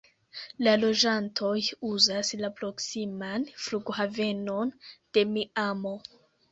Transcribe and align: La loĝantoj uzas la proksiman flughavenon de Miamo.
La 0.67 0.71
loĝantoj 0.83 1.51
uzas 1.91 2.33
la 2.41 2.51
proksiman 2.63 3.47
flughavenon 3.67 4.77
de 4.89 5.31
Miamo. 5.37 5.99